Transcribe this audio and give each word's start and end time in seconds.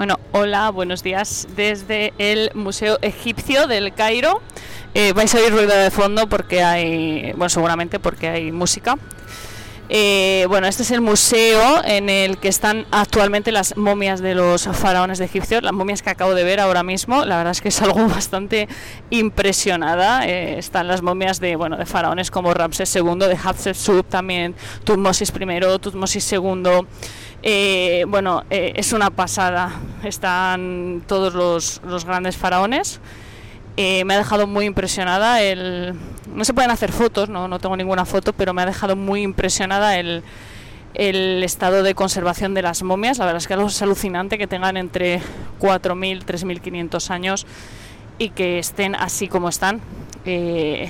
Bueno, 0.00 0.18
hola, 0.32 0.70
buenos 0.70 1.02
días 1.02 1.46
desde 1.56 2.14
el 2.16 2.50
Museo 2.54 2.96
Egipcio 3.02 3.66
del 3.66 3.92
Cairo. 3.92 4.40
Eh, 4.94 5.12
vais 5.12 5.34
a 5.34 5.38
oír 5.38 5.52
ruido 5.52 5.76
de 5.76 5.90
fondo 5.90 6.26
porque 6.26 6.62
hay, 6.62 7.32
bueno, 7.32 7.50
seguramente 7.50 8.00
porque 8.00 8.30
hay 8.30 8.50
música. 8.50 8.96
Eh, 9.90 10.46
bueno, 10.48 10.68
este 10.68 10.84
es 10.84 10.92
el 10.92 11.02
museo 11.02 11.84
en 11.84 12.08
el 12.08 12.38
que 12.38 12.48
están 12.48 12.86
actualmente 12.92 13.52
las 13.52 13.76
momias 13.76 14.20
de 14.20 14.34
los 14.36 14.68
faraones 14.68 15.18
de 15.18 15.26
Egipcio, 15.26 15.60
las 15.60 15.72
momias 15.72 16.00
que 16.00 16.08
acabo 16.08 16.32
de 16.32 16.44
ver 16.44 16.60
ahora 16.60 16.82
mismo. 16.82 17.26
La 17.26 17.36
verdad 17.36 17.50
es 17.50 17.60
que 17.60 17.68
es 17.68 17.82
algo 17.82 18.06
bastante 18.08 18.68
impresionada. 19.10 20.26
Eh, 20.26 20.58
están 20.58 20.88
las 20.88 21.02
momias 21.02 21.40
de, 21.40 21.56
bueno, 21.56 21.76
de 21.76 21.84
faraones 21.84 22.30
como 22.30 22.54
Ramsés 22.54 22.96
II, 22.96 23.18
de 23.18 23.36
Hatshepsut, 23.36 24.08
también 24.08 24.54
Tutmosis 24.84 25.30
I, 25.30 25.78
Tutmosis 25.78 26.32
II. 26.32 26.86
Eh, 27.42 28.04
bueno, 28.08 28.44
es 28.50 28.92
una 28.92 29.10
pasada. 29.10 29.72
Están 30.04 31.02
todos 31.06 31.34
los, 31.34 31.80
los 31.84 32.04
grandes 32.04 32.36
faraones. 32.36 33.00
me 33.76 34.14
ha 34.14 34.18
dejado 34.18 34.46
muy 34.46 34.66
impresionada 34.66 35.42
el, 35.42 35.94
no 36.34 36.44
se 36.44 36.54
pueden 36.54 36.70
hacer 36.70 36.92
fotos, 36.92 37.28
no, 37.28 37.48
no 37.48 37.58
tengo 37.58 37.76
ninguna 37.76 38.04
foto, 38.04 38.32
pero 38.32 38.52
me 38.54 38.62
ha 38.62 38.66
dejado 38.66 38.96
muy 38.96 39.22
impresionada 39.22 39.98
el, 39.98 40.22
el 40.94 41.42
estado 41.42 41.82
de 41.82 41.94
conservación 41.94 42.54
de 42.54 42.62
las 42.62 42.82
momias. 42.82 43.18
La 43.18 43.26
verdad 43.26 43.38
es 43.38 43.46
que 43.46 43.54
es 43.54 43.82
alucinante 43.82 44.38
que 44.38 44.46
tengan 44.46 44.76
entre 44.76 45.20
4.000, 45.60 46.24
3.500 46.24 47.10
años 47.10 47.46
y 48.18 48.30
que 48.30 48.58
estén 48.58 48.94
así 48.94 49.28
como 49.28 49.48
están. 49.48 49.80
Eh, 50.24 50.88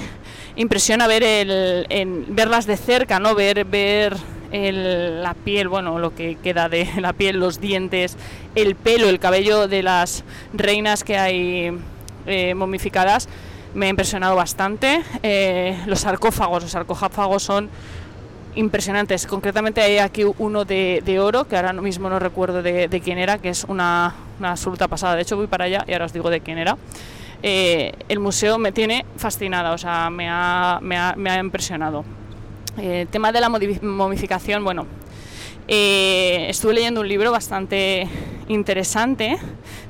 impresiona 0.57 1.07
ver 1.07 1.23
el, 1.23 2.25
verlas 2.29 2.67
de 2.67 2.77
cerca, 2.77 3.21
no 3.21 3.35
ver 3.35 3.65
ver 3.65 4.17
la 4.53 5.35
piel, 5.35 5.69
bueno, 5.69 5.99
lo 5.99 6.15
que 6.15 6.37
queda 6.37 6.69
de 6.69 6.89
la 7.01 7.13
piel, 7.13 7.39
los 7.39 7.61
dientes, 7.61 8.17
el 8.55 8.75
pelo, 8.75 9.09
el 9.09 9.19
cabello 9.19 9.69
de 9.69 9.83
las 9.83 10.25
reinas 10.53 11.05
que 11.05 11.19
hay 11.19 11.79
eh, 12.27 12.55
momificadas 12.55 13.29
me 13.75 13.87
ha 13.87 13.89
impresionado 13.89 14.37
bastante. 14.37 15.03
Eh, 15.23 15.79
los 15.87 16.01
sarcófagos, 16.01 16.63
los 16.63 16.73
sarcófagos 16.73 17.43
son 17.43 17.69
impresionantes. 18.55 19.27
Concretamente 19.27 19.81
hay 19.81 19.99
aquí 19.99 20.25
uno 20.39 20.65
de, 20.65 21.19
oro, 21.21 21.47
que 21.47 21.57
ahora 21.57 21.73
mismo 21.73 22.09
no 22.11 22.19
recuerdo 22.19 22.63
de, 22.63 23.01
quién 23.03 23.19
era, 23.19 23.39
que 23.39 23.51
es 23.51 23.65
una, 23.65 24.15
absoluta 24.43 24.89
pasada. 24.89 25.15
De 25.15 25.23
hecho 25.23 25.37
voy 25.37 25.47
para 25.47 25.65
allá 25.65 25.85
y 25.87 25.93
ahora 25.93 26.07
os 26.07 26.13
digo 26.13 26.31
de 26.31 26.41
quién 26.41 26.59
era. 26.59 26.77
Eh, 27.43 27.93
el 28.09 28.19
museo 28.19 28.59
me 28.59 28.71
tiene 28.71 29.07
fascinada, 29.17 29.73
o 29.73 29.79
sea, 29.79 30.11
me 30.11 30.29
ha, 30.29 30.79
me 30.83 30.99
ha, 30.99 31.15
me 31.17 31.31
ha 31.31 31.39
impresionado. 31.39 32.05
Eh, 32.79 33.03
el 33.03 33.09
tema 33.09 33.33
de 33.33 33.41
la 33.41 33.49
momificación, 33.49 34.65
bueno, 34.65 34.87
estuve 35.69 36.75
leyendo 36.75 37.01
un 37.01 37.09
libro 37.09 37.31
bastante 37.31 38.09
interesante 38.49 39.39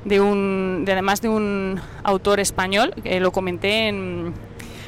de 0.05 0.21
un, 0.21 0.83
de 0.85 0.93
además 0.93 1.21
de 1.21 1.29
un 1.29 1.81
autor 2.03 2.41
español, 2.41 2.93
que 3.03 3.21
lo 3.21 3.33
comenté 3.33 3.89
en, 3.89 4.35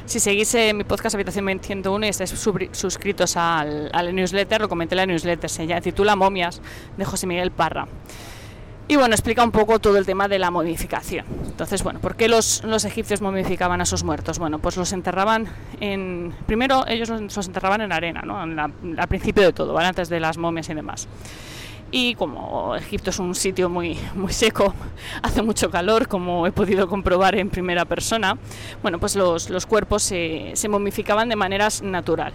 si 0.05 0.21
seguís 0.21 0.55
mi 0.75 0.85
podcast 0.85 1.15
Habitación 1.15 1.47
101 1.61 2.07
y 2.07 2.09
estáis 2.09 2.31
suscritos 2.73 3.37
al, 3.37 4.15
newsletter, 4.15 4.61
lo 4.61 4.69
comenté 4.69 4.95
en 4.95 4.97
la 4.99 5.07
newsletter, 5.07 5.49
se 5.49 5.81
titula 5.81 6.17
Momias 6.17 6.61
de 6.97 7.05
José 7.05 7.27
Miguel 7.27 7.51
Parra. 7.51 7.87
Y 8.89 8.97
bueno, 8.97 9.15
explica 9.15 9.43
un 9.45 9.53
poco 9.53 9.79
todo 9.79 9.97
el 9.97 10.05
tema 10.05 10.29
de 10.29 10.39
la 10.39 10.51
momificación. 10.51 11.25
Entonces, 11.47 11.83
bueno, 11.83 12.01
¿por 12.01 12.17
qué 12.17 12.29
los, 12.29 12.63
los 12.65 12.85
egipcios 12.85 13.21
momificaban 13.23 13.81
a 13.81 13.87
sus 13.87 14.05
muertos? 14.05 14.39
Bueno, 14.39 14.59
pues 14.59 14.77
los 14.77 14.93
enterraban 14.93 15.47
en... 15.81 16.35
Primero 16.47 16.85
ellos 16.87 17.09
los, 17.09 17.47
enterraban 17.47 17.81
en 17.81 17.93
arena, 17.93 18.23
¿no? 18.23 18.39
al 18.39 19.09
principio 19.09 19.45
de 19.45 19.53
todo, 19.53 19.73
¿vale? 19.73 19.89
Antes 19.89 20.09
de 20.09 20.21
las 20.21 20.37
momias 20.37 20.69
y 20.69 20.75
demás 20.75 21.09
y 21.93 22.15
como 22.15 22.75
Egipto 22.75 23.11
es 23.11 23.19
un 23.19 23.35
sitio 23.35 23.69
muy, 23.69 23.99
muy 24.15 24.33
seco, 24.33 24.75
hace 25.23 25.43
mucho 25.43 25.71
calor, 25.71 26.09
como 26.09 26.47
he 26.47 26.53
podido 26.53 26.89
comprobar 26.89 27.37
en 27.37 27.51
primera 27.51 27.85
persona, 27.85 28.39
bueno, 28.83 28.99
pues 28.99 29.15
los, 29.15 29.51
los 29.51 29.67
cuerpos 29.67 30.03
se, 30.03 30.53
se, 30.55 30.69
momificaban 30.69 31.29
de 31.29 31.37
maneras 31.37 31.83
natural. 31.83 32.33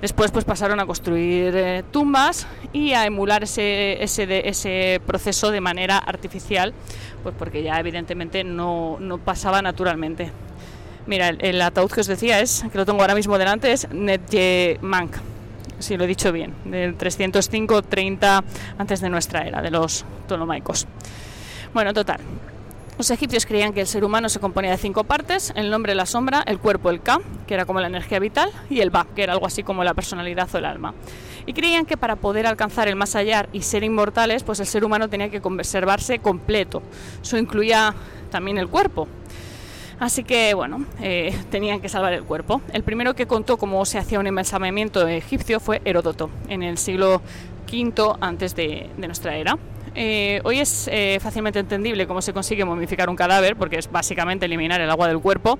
Después 0.00 0.30
pues 0.30 0.44
pasaron 0.44 0.78
a 0.78 0.86
construir 0.86 1.56
eh, 1.56 1.82
tumbas 1.90 2.46
y 2.72 2.92
a 2.92 3.06
emular 3.06 3.44
ese, 3.44 4.02
ese, 4.02 4.48
ese, 4.48 5.00
proceso 5.06 5.50
de 5.50 5.60
manera 5.60 5.96
artificial, 5.98 6.74
pues 7.22 7.34
porque 7.38 7.62
ya 7.62 7.80
evidentemente 7.80 8.44
no, 8.44 8.98
no 9.00 9.18
pasaba 9.18 9.62
naturalmente. 9.62 10.30
Mira, 11.06 11.28
el, 11.28 11.38
el, 11.40 11.62
ataúd 11.62 11.90
que 11.90 12.00
os 12.00 12.06
decía 12.06 12.40
es, 12.40 12.64
que 12.70 12.76
lo 12.76 12.84
tengo 12.84 13.00
ahora 13.00 13.14
mismo 13.14 13.38
delante, 13.38 13.72
es 13.72 13.88
Netje 13.90 14.78
Mank 14.82 15.16
si 15.78 15.96
lo 15.96 16.04
he 16.04 16.06
dicho 16.06 16.32
bien, 16.32 16.54
del 16.64 16.96
305-30 16.96 18.42
antes 18.78 19.00
de 19.00 19.10
nuestra 19.10 19.46
era, 19.46 19.60
de 19.62 19.70
los 19.70 20.04
ptolomaicos. 20.26 20.86
Bueno, 21.74 21.92
total. 21.92 22.20
Los 22.98 23.10
egipcios 23.10 23.44
creían 23.44 23.74
que 23.74 23.82
el 23.82 23.86
ser 23.86 24.04
humano 24.04 24.30
se 24.30 24.40
componía 24.40 24.70
de 24.70 24.78
cinco 24.78 25.04
partes, 25.04 25.52
el 25.54 25.68
nombre, 25.68 25.94
la 25.94 26.06
sombra, 26.06 26.42
el 26.46 26.58
cuerpo, 26.58 26.88
el 26.88 27.02
Ka, 27.02 27.20
que 27.46 27.52
era 27.52 27.66
como 27.66 27.78
la 27.78 27.88
energía 27.88 28.18
vital, 28.18 28.50
y 28.70 28.80
el 28.80 28.88
Ba, 28.88 29.06
que 29.14 29.22
era 29.22 29.34
algo 29.34 29.44
así 29.44 29.62
como 29.62 29.84
la 29.84 29.92
personalidad 29.92 30.48
o 30.54 30.56
el 30.56 30.64
alma. 30.64 30.94
Y 31.44 31.52
creían 31.52 31.84
que 31.84 31.98
para 31.98 32.16
poder 32.16 32.46
alcanzar 32.46 32.88
el 32.88 32.96
más 32.96 33.14
allá 33.14 33.48
y 33.52 33.60
ser 33.60 33.84
inmortales, 33.84 34.44
pues 34.44 34.60
el 34.60 34.66
ser 34.66 34.82
humano 34.82 35.10
tenía 35.10 35.28
que 35.28 35.42
conservarse 35.42 36.20
completo. 36.20 36.82
Eso 37.22 37.36
incluía 37.36 37.94
también 38.30 38.56
el 38.56 38.68
cuerpo. 38.68 39.08
Así 40.00 40.24
que, 40.24 40.54
bueno, 40.54 40.86
eh, 41.00 41.36
tenían 41.50 41.82
que 41.82 41.90
salvar 41.90 42.14
el 42.14 42.24
cuerpo. 42.24 42.62
El 42.72 42.82
primero 42.82 43.14
que 43.14 43.26
contó 43.26 43.58
cómo 43.58 43.84
se 43.84 43.98
hacía 43.98 44.18
un 44.18 44.26
embalsamamiento 44.26 45.06
egipcio 45.06 45.60
fue 45.60 45.82
Heródoto, 45.84 46.30
en 46.48 46.62
el 46.62 46.78
siglo 46.78 47.20
V 47.70 48.16
antes 48.20 48.56
de 48.56 48.88
nuestra 48.96 49.36
era. 49.36 49.58
Eh, 49.98 50.42
hoy 50.44 50.60
es 50.60 50.90
eh, 50.92 51.18
fácilmente 51.22 51.58
entendible 51.58 52.06
cómo 52.06 52.20
se 52.20 52.34
consigue 52.34 52.66
momificar 52.66 53.08
un 53.08 53.16
cadáver, 53.16 53.56
porque 53.56 53.78
es 53.78 53.90
básicamente 53.90 54.44
eliminar 54.44 54.78
el 54.82 54.90
agua 54.90 55.08
del 55.08 55.20
cuerpo 55.20 55.58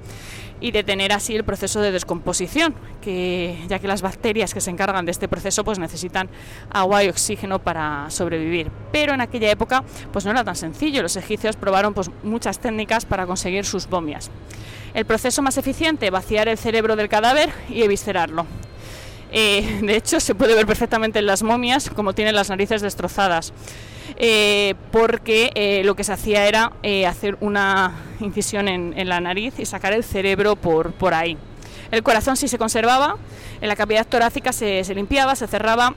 y 0.61 0.73
detener 0.73 1.13
así 1.15 1.35
el 1.35 1.43
proceso 1.43 1.81
de 1.81 1.91
descomposición, 1.91 2.75
que, 3.01 3.59
ya 3.67 3.79
que 3.79 3.89
las 3.89 4.03
bacterias 4.03 4.53
que 4.53 4.61
se 4.61 4.71
encargan 4.71 5.07
de 5.07 5.13
este 5.13 5.27
proceso 5.27 5.65
pues 5.65 5.79
necesitan 5.79 6.29
agua 6.71 7.03
y 7.03 7.09
oxígeno 7.09 7.61
para 7.61 8.11
sobrevivir. 8.11 8.71
Pero 8.93 9.15
en 9.15 9.23
aquella 9.23 9.51
época 9.51 9.83
pues 10.13 10.27
no 10.27 10.33
era 10.33 10.45
tan 10.45 10.57
sencillo, 10.57 11.03
los 11.03 11.17
egipcios 11.17 11.57
probaron 11.57 11.95
pues, 11.95 12.11
muchas 12.23 12.59
técnicas 12.59 13.07
para 13.07 13.27
conseguir 13.27 13.65
sus 13.65 13.89
momias. 13.89 14.31
El 14.93 15.07
proceso 15.07 15.41
más 15.41 15.57
eficiente, 15.57 16.11
vaciar 16.11 16.49
el 16.49 16.59
cerebro 16.59 16.95
del 16.95 17.09
cadáver 17.09 17.51
y 17.71 17.83
eviscerarlo. 17.83 18.47
Eh, 19.39 19.81
de 19.83 19.97
hecho, 19.97 20.19
se 20.19 20.35
puede 20.35 20.55
ver 20.55 20.67
perfectamente 20.67 21.19
en 21.19 21.27
las 21.27 21.43
momias 21.43 21.91
como 21.91 22.15
tienen 22.15 22.35
las 22.35 22.49
narices 22.49 22.81
destrozadas. 22.81 23.53
Eh, 24.17 24.75
porque 24.93 25.51
eh, 25.55 25.83
lo 25.85 25.95
que 25.95 26.05
se 26.05 26.13
hacía 26.15 26.47
era 26.47 26.73
hacer 27.07 27.37
una 27.41 27.93
incisión 28.21 28.67
en, 28.67 29.09
la 29.09 29.21
nariz 29.21 29.53
y 29.59 29.67
sacar 29.67 29.93
el 29.93 30.05
cerebro 30.05 30.57
por, 30.57 30.93
por 30.93 31.13
ahí. 31.13 31.37
El 31.91 32.03
corazón 32.03 32.39
sí 32.39 32.49
se 32.49 32.57
conservaba, 32.57 33.17
en 33.61 33.69
la 33.69 33.77
cavidad 33.77 34.07
torácica 34.07 34.55
se, 34.55 34.83
limpiaba, 34.95 35.37
se 35.37 35.47
cerraba 35.47 35.93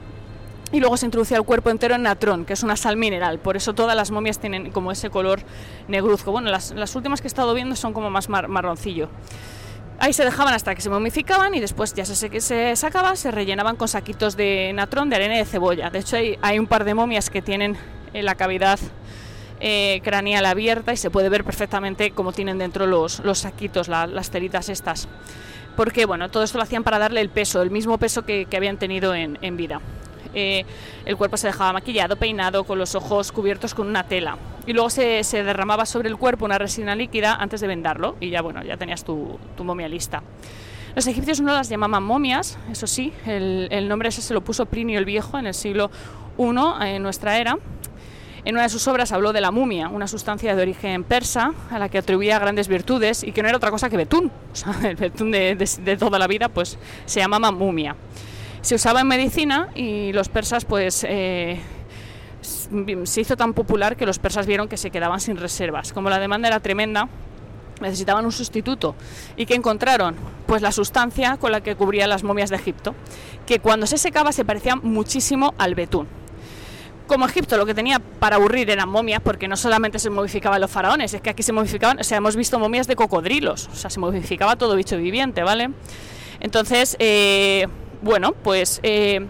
y 0.70 0.80
luego 0.80 0.98
se 0.98 1.06
introducía 1.06 1.38
el 1.38 1.44
cuerpo 1.44 1.70
entero 1.70 1.94
en 1.94 2.02
natrón, 2.02 2.44
que 2.44 2.52
es 2.52 2.62
una 2.62 2.76
sal 2.76 2.98
mineral. 2.98 3.38
Por 3.38 3.56
eso 3.56 3.72
todas 3.72 3.96
las 3.96 4.10
momias 4.10 4.38
tienen 4.38 4.70
como 4.70 4.92
ese 4.92 5.08
color 5.08 5.40
negruzco. 5.88 6.30
Bueno, 6.30 6.50
las, 6.50 6.94
últimas 6.94 7.22
que 7.22 7.26
he 7.26 7.32
estado 7.32 7.54
viendo 7.54 7.74
son 7.74 7.94
como 7.94 8.10
más 8.10 8.28
marroncillo. 8.28 9.08
Ahí 10.02 10.14
se 10.14 10.24
dejaban 10.24 10.54
hasta 10.54 10.74
que 10.74 10.80
se 10.80 10.88
momificaban 10.88 11.54
y 11.54 11.60
después 11.60 11.92
ya 11.92 12.06
se, 12.06 12.40
se 12.40 12.74
sacaba, 12.74 13.16
se 13.16 13.30
rellenaban 13.30 13.76
con 13.76 13.86
saquitos 13.86 14.34
de 14.34 14.72
natrón, 14.74 15.10
de 15.10 15.16
arena 15.16 15.34
y 15.34 15.38
de 15.40 15.44
cebolla. 15.44 15.90
De 15.90 15.98
hecho, 15.98 16.16
hay, 16.16 16.58
un 16.58 16.66
par 16.66 16.84
de 16.84 16.94
momias 16.94 17.28
que 17.28 17.42
tienen 17.42 17.76
en 18.14 18.24
la 18.24 18.34
cavidad 18.34 18.80
eh, 19.60 20.00
craneal 20.02 20.46
abierta 20.46 20.94
y 20.94 20.96
se 20.96 21.10
puede 21.10 21.28
ver 21.28 21.44
perfectamente 21.44 22.12
cómo 22.12 22.32
tienen 22.32 22.56
dentro 22.56 22.86
los, 22.86 23.20
los 23.20 23.40
saquitos, 23.40 23.88
las 23.88 24.30
teritas 24.30 24.70
estas. 24.70 25.06
Porque 25.76 26.06
bueno, 26.06 26.30
todo 26.30 26.44
esto 26.44 26.56
lo 26.56 26.64
hacían 26.64 26.82
para 26.82 26.98
darle 26.98 27.20
el 27.20 27.28
peso, 27.28 27.60
el 27.60 27.70
mismo 27.70 27.98
peso 27.98 28.24
que, 28.24 28.46
habían 28.56 28.78
tenido 28.78 29.14
en, 29.14 29.56
vida. 29.58 29.82
Eh, 30.34 30.64
el 31.04 31.16
cuerpo 31.16 31.36
se 31.36 31.46
dejaba 31.46 31.72
maquillado, 31.72 32.16
peinado, 32.16 32.64
con 32.64 32.78
los 32.78 32.94
ojos 32.94 33.32
cubiertos 33.32 33.74
con 33.74 33.86
una 33.86 34.04
tela. 34.04 34.36
Y 34.66 34.72
luego 34.72 34.90
se, 34.90 35.22
derramaba 35.32 35.86
sobre 35.86 36.08
el 36.08 36.16
cuerpo 36.16 36.44
una 36.44 36.58
resina 36.58 36.94
líquida 36.94 37.34
antes 37.34 37.60
de 37.60 37.66
vendarlo 37.66 38.16
y 38.20 38.30
ya 38.30 38.42
bueno, 38.42 38.62
ya 38.62 38.76
tenías 38.76 39.04
tu, 39.04 39.38
momia 39.58 39.88
lista. 39.88 40.22
Los 40.94 41.06
egipcios 41.06 41.40
no 41.40 41.52
las 41.52 41.68
llamaban 41.68 42.02
momias, 42.02 42.58
eso 42.70 42.86
sí, 42.86 43.12
el, 43.26 43.88
nombre 43.88 44.08
ese 44.08 44.22
se 44.22 44.34
lo 44.34 44.42
puso 44.42 44.66
Plinio 44.66 44.98
el 44.98 45.04
Viejo 45.04 45.38
en 45.38 45.46
el 45.46 45.54
siglo 45.54 45.90
I 46.36 46.94
en 46.94 47.02
nuestra 47.02 47.38
era 47.38 47.58
en 48.44 48.54
una 48.54 48.62
de 48.62 48.68
sus 48.70 48.88
obras 48.88 49.12
habló 49.12 49.32
de 49.32 49.40
la 49.40 49.50
mumia, 49.50 49.88
una 49.88 50.06
sustancia 50.06 50.54
de 50.56 50.62
origen 50.62 51.04
persa 51.04 51.52
a 51.70 51.78
la 51.78 51.88
que 51.88 51.98
atribuía 51.98 52.38
grandes 52.38 52.68
virtudes 52.68 53.22
y 53.22 53.32
que 53.32 53.42
no 53.42 53.48
era 53.48 53.58
otra 53.58 53.70
cosa 53.70 53.90
que 53.90 53.96
betún. 53.96 54.30
El 54.82 54.96
betún 54.96 55.30
de, 55.30 55.96
toda 55.98 56.18
la 56.18 56.26
vida 56.26 56.48
pues 56.48 56.78
se 57.04 57.20
llamaba 57.20 57.52
mumia. 57.52 57.96
Se 58.62 58.74
usaba 58.74 59.00
en 59.00 59.06
medicina 59.06 59.68
y 59.74 60.12
los 60.12 60.28
persas 60.28 60.64
pues 60.64 61.04
eh, 61.08 61.60
se 63.04 63.20
hizo 63.20 63.36
tan 63.36 63.54
popular 63.54 63.96
que 63.96 64.06
los 64.06 64.18
persas 64.18 64.46
vieron 64.46 64.68
que 64.68 64.76
se 64.76 64.90
quedaban 64.90 65.20
sin 65.20 65.36
reservas. 65.36 65.92
Como 65.92 66.10
la 66.10 66.18
demanda 66.18 66.48
era 66.48 66.60
tremenda, 66.60 67.08
necesitaban 67.80 68.24
un 68.24 68.32
sustituto. 68.32 68.94
¿Y 69.36 69.46
qué 69.46 69.54
encontraron? 69.54 70.14
Pues 70.46 70.62
la 70.62 70.72
sustancia 70.72 71.36
con 71.38 71.52
la 71.52 71.62
que 71.62 71.74
cubrían 71.74 72.10
las 72.10 72.22
momias 72.22 72.50
de 72.50 72.56
Egipto, 72.56 72.94
que 73.46 73.60
cuando 73.60 73.86
se 73.86 73.98
secaba 73.98 74.32
se 74.32 74.44
parecía 74.44 74.76
muchísimo 74.76 75.54
al 75.58 75.74
betún. 75.74 76.06
como 77.06 77.26
Egipto 77.26 77.56
lo 77.56 77.66
que 77.66 77.74
tenía 77.74 77.98
para 77.98 78.36
aburrir 78.36 78.70
eran 78.70 78.88
momias, 78.88 79.20
porque 79.20 79.48
no 79.48 79.56
solamente 79.56 79.98
se 79.98 80.10
momificaban 80.10 80.60
los 80.60 80.70
faraones, 80.70 81.12
es 81.12 81.20
que 81.20 81.30
aquí 81.30 81.42
se 81.42 81.52
momificaban, 81.52 81.98
o 81.98 82.04
sea, 82.04 82.18
hemos 82.18 82.36
visto 82.36 82.56
momias 82.60 82.86
de 82.86 82.94
cocodrilos, 82.94 83.68
o 83.72 83.74
sea, 83.74 83.90
se 83.90 83.98
momificaba 83.98 84.54
todo 84.54 84.76
bicho 84.76 84.96
viviente, 84.96 85.42
¿vale? 85.42 85.70
Entonces, 86.38 86.94
eh, 87.00 87.66
bueno, 88.02 88.32
pues 88.32 88.80
eh, 88.82 89.26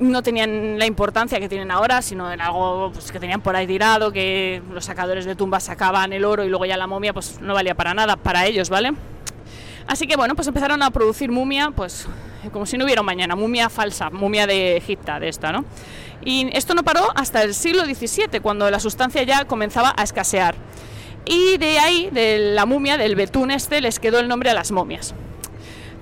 no 0.00 0.22
tenían 0.22 0.78
la 0.78 0.86
importancia 0.86 1.38
que 1.38 1.48
tienen 1.48 1.70
ahora, 1.70 2.02
sino 2.02 2.30
en 2.32 2.40
algo 2.40 2.90
pues, 2.92 3.12
que 3.12 3.20
tenían 3.20 3.40
por 3.40 3.56
ahí 3.56 3.66
tirado, 3.66 4.12
que 4.12 4.62
los 4.72 4.84
sacadores 4.84 5.24
de 5.24 5.34
tumbas 5.34 5.64
sacaban 5.64 6.12
el 6.12 6.24
oro 6.24 6.44
y 6.44 6.48
luego 6.48 6.64
ya 6.64 6.76
la 6.76 6.86
momia 6.86 7.12
pues 7.12 7.40
no 7.40 7.54
valía 7.54 7.74
para 7.74 7.94
nada 7.94 8.16
para 8.16 8.46
ellos, 8.46 8.70
¿vale? 8.70 8.92
Así 9.86 10.06
que 10.06 10.16
bueno, 10.16 10.34
pues 10.34 10.48
empezaron 10.48 10.82
a 10.82 10.90
producir 10.90 11.30
mumia, 11.30 11.70
pues 11.70 12.06
como 12.52 12.66
si 12.66 12.76
no 12.76 12.84
hubiera 12.84 13.02
mañana, 13.02 13.36
mumia 13.36 13.68
falsa, 13.68 14.10
mumia 14.10 14.46
de 14.46 14.76
Egipta, 14.76 15.20
de 15.20 15.28
esta, 15.28 15.52
¿no? 15.52 15.64
Y 16.24 16.48
esto 16.56 16.74
no 16.74 16.84
paró 16.84 17.08
hasta 17.14 17.42
el 17.42 17.54
siglo 17.54 17.84
XVII, 17.84 18.40
cuando 18.40 18.70
la 18.70 18.80
sustancia 18.80 19.22
ya 19.24 19.44
comenzaba 19.44 19.92
a 19.96 20.02
escasear. 20.02 20.54
Y 21.24 21.56
de 21.58 21.78
ahí, 21.78 22.10
de 22.10 22.52
la 22.54 22.66
mumia, 22.66 22.96
del 22.96 23.16
betún 23.16 23.50
este, 23.50 23.80
les 23.80 23.98
quedó 23.98 24.18
el 24.18 24.28
nombre 24.28 24.50
a 24.50 24.54
las 24.54 24.70
momias. 24.72 25.14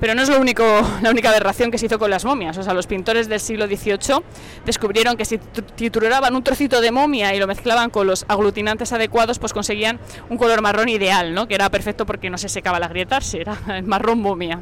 Pero 0.00 0.14
no 0.14 0.23
es 0.23 0.31
lo 0.31 0.41
único, 0.41 0.64
la 1.02 1.11
única 1.11 1.29
aberración 1.29 1.70
que 1.70 1.79
se 1.79 1.87
hizo 1.87 1.99
con 1.99 2.11
las 2.11 2.25
momias. 2.25 2.56
O 2.58 2.62
sea, 2.62 2.75
los 2.75 2.87
pintores 2.87 3.29
del 3.29 3.38
siglo 3.38 3.67
XVIII 3.67 4.23
descubrieron 4.64 5.17
que 5.17 5.25
si 5.25 5.38
trituraban 5.38 6.35
un 6.35 6.43
trocito 6.43 6.81
de 6.81 6.91
momia 6.91 7.35
y 7.35 7.38
lo 7.38 7.47
mezclaban 7.47 7.91
con 7.91 8.06
los 8.06 8.25
aglutinantes 8.29 8.93
adecuados, 8.93 9.38
pues 9.38 9.52
conseguían 9.52 10.00
un 10.31 10.38
color 10.38 10.62
marrón 10.62 10.88
ideal, 10.88 11.35
¿no? 11.35 11.47
que 11.47 11.55
era 11.55 11.70
perfecto 11.70 12.06
porque 12.06 12.31
no 12.31 12.38
se 12.38 12.49
secaba 12.49 12.81
la 12.81 12.88
grietas, 12.88 13.35
era 13.35 13.56
el 13.69 13.82
marrón 13.85 14.20
momia. 14.20 14.61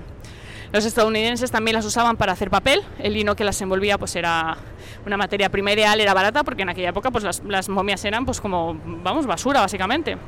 Los 0.72 0.84
estadounidenses 0.84 1.50
también 1.50 1.76
las 1.76 1.86
usaban 1.86 2.18
para 2.18 2.32
hacer 2.32 2.50
papel, 2.50 2.82
el 2.98 3.14
lino 3.14 3.34
que 3.34 3.42
las 3.42 3.60
envolvía 3.62 3.96
pues 3.96 4.14
era 4.16 4.58
una 5.06 5.16
materia 5.16 5.48
prima 5.48 5.72
ideal, 5.72 5.98
era 5.98 6.12
barata 6.12 6.44
porque 6.44 6.62
en 6.62 6.68
aquella 6.68 6.90
época 6.90 7.10
pues 7.10 7.24
las, 7.24 7.68
momias 7.70 8.04
eran 8.04 8.26
pues 8.26 8.40
como, 8.40 8.78
vamos, 8.84 9.26
basura 9.26 9.60
básicamente. 9.60 10.18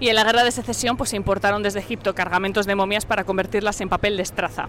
Y 0.00 0.08
en 0.08 0.14
la 0.14 0.24
guerra 0.24 0.44
de 0.44 0.52
secesión 0.52 0.96
pues 0.96 1.10
se 1.10 1.16
importaron 1.16 1.62
desde 1.62 1.80
Egipto 1.80 2.14
cargamentos 2.14 2.66
de 2.66 2.74
momias 2.74 3.04
para 3.04 3.24
convertirlas 3.24 3.80
en 3.80 3.88
papel 3.88 4.16
de 4.16 4.22
estraza. 4.22 4.68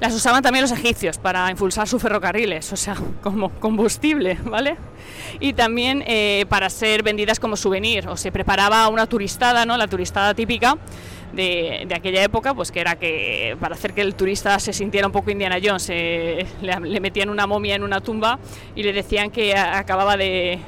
Las 0.00 0.14
usaban 0.14 0.42
también 0.42 0.62
los 0.62 0.72
egipcios 0.72 1.18
para 1.18 1.50
impulsar 1.50 1.86
sus 1.86 2.00
ferrocarriles, 2.00 2.72
o 2.72 2.76
sea, 2.76 2.96
como 3.22 3.50
combustible, 3.50 4.38
¿vale? 4.44 4.76
Y 5.40 5.52
también 5.52 6.02
eh, 6.06 6.46
para 6.48 6.70
ser 6.70 7.02
vendidas 7.02 7.38
como 7.38 7.54
souvenir, 7.54 8.08
o 8.08 8.16
se 8.16 8.32
preparaba 8.32 8.88
una 8.88 9.06
turistada, 9.06 9.66
¿no? 9.66 9.76
La 9.76 9.88
turistada 9.88 10.32
típica, 10.32 10.78
de, 11.32 11.86
aquella 11.94 12.22
época, 12.22 12.54
pues 12.54 12.72
que 12.72 12.80
era 12.80 12.96
que 12.96 13.56
para 13.60 13.74
hacer 13.74 13.92
que 13.92 14.00
el 14.00 14.14
turista 14.14 14.58
se 14.58 14.72
sintiera 14.72 15.06
un 15.06 15.12
poco 15.12 15.30
Indiana 15.30 15.58
Jones, 15.62 15.88
le, 15.88 17.00
metían 17.00 17.28
una 17.28 17.46
momia 17.46 17.76
en 17.76 17.82
una 17.82 18.00
tumba 18.00 18.38
y 18.74 18.82
le 18.82 18.92
decían 18.92 19.30
que 19.30 19.54
acababa 19.54 20.16
de, 20.16 20.58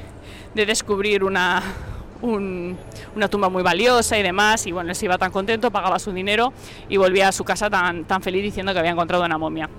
descubrir 0.53 1.23
una, 1.23 1.61
una 2.23 3.27
tumba 3.29 3.49
muy 3.49 3.63
valiosa 3.63 4.17
y 4.17 4.23
demás, 4.23 4.65
y 4.65 4.71
bueno, 4.71 4.89
él 4.89 4.95
se 4.95 5.05
iba 5.05 5.17
tan 5.17 5.31
contento, 5.31 5.71
pagaba 5.71 5.99
su 5.99 6.11
dinero 6.11 6.53
y 6.89 6.97
volvía 6.97 7.27
a 7.27 7.31
su 7.31 7.43
casa 7.43 7.69
tan, 7.69 8.05
tan 8.05 8.21
feliz 8.21 8.43
diciendo 8.43 8.73
que 8.73 8.79
había 8.79 8.91
encontrado 8.91 9.23
una 9.25 9.37
momia. 9.37 9.69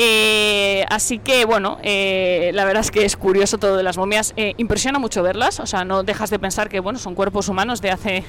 Eh, 0.00 0.84
así 0.90 1.18
que 1.18 1.44
bueno, 1.44 1.78
eh, 1.82 2.52
la 2.54 2.64
verdad 2.64 2.82
es 2.82 2.92
que 2.92 3.04
es 3.04 3.16
curioso 3.16 3.58
todo 3.58 3.76
de 3.76 3.82
las 3.82 3.96
momias. 3.96 4.32
Eh, 4.36 4.54
impresiona 4.56 5.00
mucho 5.00 5.24
verlas, 5.24 5.58
o 5.58 5.66
sea, 5.66 5.84
no 5.84 6.04
dejas 6.04 6.30
de 6.30 6.38
pensar 6.38 6.68
que 6.68 6.78
bueno, 6.78 7.00
son 7.00 7.16
cuerpos 7.16 7.48
humanos 7.48 7.80
de 7.80 7.90
hace 7.90 8.24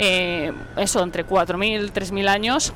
eh, 0.00 0.52
eso, 0.76 1.02
entre 1.04 1.24
4.000, 1.24 1.92
3.000 1.92 2.28
años. 2.28 2.72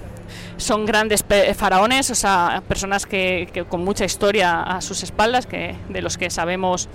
Son 0.58 0.86
grandes 0.86 1.24
faraones, 1.56 2.08
o 2.10 2.14
sea, 2.14 2.62
personas 2.68 3.04
que, 3.04 3.64
con 3.68 3.82
mucha 3.82 4.04
historia 4.04 4.62
a 4.62 4.80
sus 4.80 5.02
espaldas, 5.02 5.46
que, 5.46 5.74
de 5.88 6.00
los 6.00 6.16
que 6.16 6.30
sabemos 6.30 6.88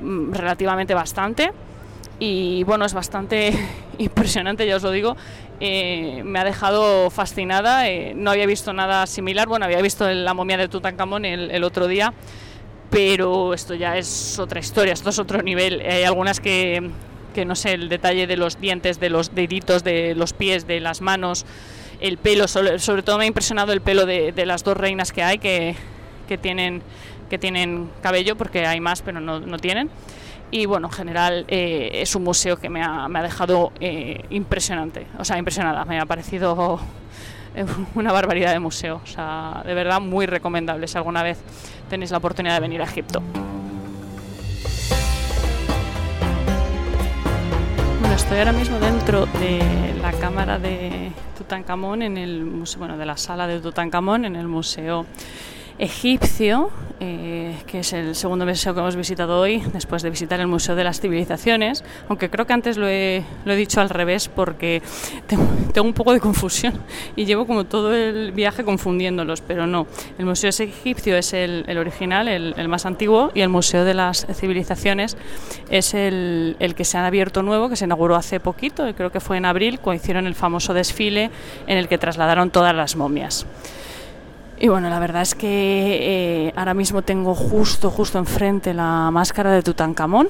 mm, 0.00 0.32
relativamente 0.34 0.94
bastante. 0.94 1.52
Y 2.18 2.64
bueno, 2.64 2.84
es 2.84 2.94
bastante 2.94 3.52
impresionante, 3.98 4.66
ya 4.66 4.76
os 4.76 4.82
lo 4.82 4.90
digo. 4.90 5.16
Eh, 5.60 6.22
me 6.24 6.38
ha 6.38 6.44
dejado 6.44 7.10
fascinada. 7.10 7.88
Eh, 7.88 8.14
no 8.14 8.30
había 8.30 8.46
visto 8.46 8.72
nada 8.72 9.06
similar. 9.06 9.48
Bueno, 9.48 9.64
había 9.64 9.82
visto 9.82 10.08
la 10.08 10.34
momia 10.34 10.56
de 10.56 10.68
Tutankamón 10.68 11.24
el, 11.24 11.50
el 11.50 11.64
otro 11.64 11.88
día, 11.88 12.12
pero 12.90 13.54
esto 13.54 13.74
ya 13.74 13.96
es 13.96 14.38
otra 14.38 14.60
historia, 14.60 14.92
esto 14.92 15.10
es 15.10 15.18
otro 15.18 15.42
nivel. 15.42 15.80
Hay 15.80 16.04
algunas 16.04 16.40
que, 16.40 16.90
que 17.36 17.44
no 17.44 17.54
sé, 17.54 17.74
el 17.74 17.90
detalle 17.90 18.26
de 18.26 18.38
los 18.38 18.58
dientes, 18.58 18.98
de 18.98 19.10
los 19.10 19.34
deditos, 19.34 19.84
de 19.84 20.14
los 20.14 20.32
pies, 20.32 20.66
de 20.66 20.80
las 20.80 21.02
manos, 21.02 21.44
el 22.00 22.16
pelo, 22.16 22.48
sobre, 22.48 23.02
todo 23.02 23.18
me 23.18 23.24
ha 23.24 23.26
impresionado 23.26 23.74
el 23.74 23.82
pelo 23.82 24.06
de, 24.06 24.32
las 24.46 24.64
dos 24.64 24.74
reinas 24.74 25.12
que 25.12 25.22
hay, 25.22 25.36
que, 25.38 25.76
tienen, 26.40 26.82
que 27.28 27.36
tienen 27.36 27.90
cabello, 28.02 28.36
porque 28.36 28.66
hay 28.66 28.80
más, 28.80 29.02
pero 29.02 29.20
no, 29.20 29.58
tienen. 29.58 29.90
Y 30.50 30.66
bueno, 30.66 30.88
en 30.88 30.92
general 30.92 31.44
eh, 31.48 31.90
es 31.94 32.14
un 32.14 32.24
museo 32.24 32.56
que 32.56 32.68
me 32.68 32.82
ha, 32.82 33.08
dejado 33.22 33.72
eh, 33.80 34.24
impresionante, 34.30 35.06
o 35.18 35.24
sea, 35.24 35.38
impresionada, 35.38 35.84
me 35.84 35.98
ha 35.98 36.06
parecido 36.06 36.80
una 37.94 38.12
barbaridad 38.12 38.52
de 38.52 38.60
museo, 38.60 39.00
o 39.02 39.06
sea, 39.06 39.62
de 39.66 39.74
verdad 39.74 40.00
muy 40.00 40.26
recomendable. 40.26 40.86
Si 40.86 40.96
alguna 40.96 41.22
vez 41.22 41.38
tenéis 41.90 42.10
la 42.10 42.18
oportunidad 42.18 42.54
de 42.54 42.60
venir 42.60 42.80
a 42.80 42.84
Egipto. 42.84 43.22
estoy 48.16 48.38
ahora 48.38 48.52
mismo 48.52 48.80
dentro 48.80 49.26
de 49.26 49.94
la 50.00 50.10
cámara 50.10 50.58
de 50.58 51.12
Tutankamón 51.36 52.00
en 52.00 52.16
el 52.16 52.44
bueno, 52.78 52.96
de 52.96 53.04
la 53.04 53.18
sala 53.18 53.46
de 53.46 53.60
Tutankamón 53.60 54.24
en 54.24 54.36
el 54.36 54.48
museo 54.48 55.04
egipcio, 55.78 56.70
eh, 56.98 57.54
que 57.66 57.80
es 57.80 57.92
el 57.92 58.14
segundo 58.14 58.46
museo 58.46 58.72
que 58.72 58.80
hemos 58.80 58.96
visitado 58.96 59.38
hoy, 59.38 59.62
después 59.72 60.02
de 60.02 60.08
visitar 60.08 60.40
el 60.40 60.46
Museo 60.46 60.74
de 60.74 60.84
las 60.84 61.00
Civilizaciones, 61.00 61.84
aunque 62.08 62.30
creo 62.30 62.46
que 62.46 62.54
antes 62.54 62.78
lo 62.78 62.88
he, 62.88 63.22
lo 63.44 63.52
he 63.52 63.56
dicho 63.56 63.82
al 63.82 63.90
revés 63.90 64.28
porque 64.28 64.80
tengo, 65.26 65.86
un 65.86 65.92
poco 65.92 66.14
de 66.14 66.20
confusión 66.20 66.72
y 67.14 67.26
llevo 67.26 67.46
como 67.46 67.64
todo 67.64 67.94
el 67.94 68.32
viaje 68.32 68.64
confundiéndolos, 68.64 69.42
pero 69.42 69.66
no. 69.66 69.86
El 70.18 70.24
Museo 70.24 70.48
egipcio 70.48 71.16
es 71.18 71.34
el, 71.34 71.64
el 71.68 71.76
original, 71.76 72.28
el, 72.28 72.54
el, 72.56 72.68
más 72.68 72.86
antiguo, 72.86 73.30
y 73.34 73.42
el 73.42 73.50
Museo 73.50 73.84
de 73.84 73.92
las 73.92 74.26
Civilizaciones 74.32 75.18
es 75.68 75.92
el, 75.92 76.56
el 76.60 76.74
que 76.74 76.86
se 76.86 76.96
ha 76.96 77.06
abierto 77.06 77.42
nuevo, 77.42 77.68
que 77.68 77.76
se 77.76 77.84
inauguró 77.84 78.16
hace 78.16 78.40
poquito, 78.40 78.86
creo 78.94 79.12
que 79.12 79.20
fue 79.20 79.36
en 79.36 79.44
abril, 79.44 79.80
cuando 79.80 80.02
hicieron 80.02 80.26
el 80.26 80.34
famoso 80.34 80.72
desfile 80.72 81.30
en 81.66 81.76
el 81.76 81.88
que 81.88 81.98
trasladaron 81.98 82.50
todas 82.50 82.74
las 82.74 82.96
momias. 82.96 83.46
Y 84.58 84.68
bueno, 84.68 84.88
la 84.88 84.98
verdad 84.98 85.20
es 85.20 85.34
que 85.34 86.46
eh, 86.48 86.52
ahora 86.56 86.72
mismo 86.72 87.02
tengo 87.02 87.34
justo, 87.34 87.90
justo 87.90 88.18
enfrente 88.18 88.72
la 88.72 89.10
máscara 89.10 89.52
de 89.52 89.62
Tutankamón. 89.62 90.28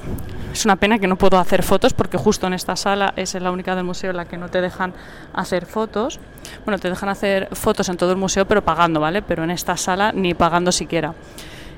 Es 0.51 0.65
una 0.65 0.75
pena 0.75 0.99
que 0.99 1.07
no 1.07 1.15
puedo 1.15 1.39
hacer 1.39 1.63
fotos 1.63 1.93
porque 1.93 2.17
justo 2.17 2.45
en 2.45 2.53
esta 2.53 2.75
sala 2.75 3.13
es 3.15 3.35
la 3.35 3.51
única 3.51 3.73
del 3.73 3.85
museo 3.85 4.09
en 4.09 4.17
la 4.17 4.25
que 4.25 4.37
no 4.37 4.49
te 4.49 4.59
dejan 4.59 4.93
hacer 5.33 5.65
fotos. 5.65 6.19
Bueno, 6.65 6.77
te 6.77 6.89
dejan 6.89 7.07
hacer 7.07 7.47
fotos 7.53 7.87
en 7.87 7.95
todo 7.95 8.11
el 8.11 8.17
museo, 8.17 8.45
pero 8.45 8.61
pagando, 8.61 8.99
¿vale? 8.99 9.21
Pero 9.21 9.45
en 9.45 9.51
esta 9.51 9.77
sala 9.77 10.11
ni 10.11 10.33
pagando 10.33 10.73
siquiera. 10.73 11.13